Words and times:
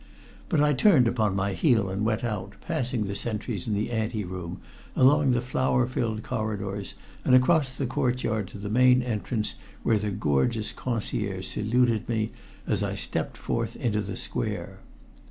But 0.49 0.61
I 0.63 0.73
turned 0.73 1.07
upon 1.07 1.35
my 1.35 1.53
heel 1.53 1.87
and 1.87 2.03
went 2.03 2.23
out, 2.23 2.55
passing 2.61 3.03
the 3.03 3.13
sentries 3.13 3.67
in 3.67 3.75
the 3.75 3.91
ante 3.91 4.25
room, 4.25 4.59
along 4.95 5.29
the 5.29 5.41
flower 5.41 5.85
filled 5.85 6.23
corridors 6.23 6.95
and 7.23 7.35
across 7.35 7.77
the 7.77 7.85
courtyard 7.85 8.47
to 8.47 8.57
the 8.57 8.67
main 8.67 9.03
entrance 9.03 9.53
where 9.83 9.99
the 9.99 10.09
gorgeous 10.09 10.71
concierge 10.71 11.45
saluted 11.49 12.09
me 12.09 12.31
as 12.65 12.81
I 12.81 12.95
stepped 12.95 13.37
forth 13.37 13.75
into 13.75 14.01
the 14.01 14.15
square. 14.17 14.79